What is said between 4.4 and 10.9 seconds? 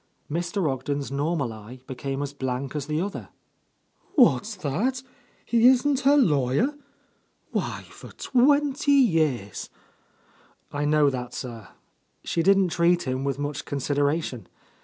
that? He isn't her lawyer? Why, for twenty years —""I